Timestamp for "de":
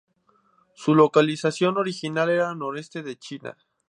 3.03-3.17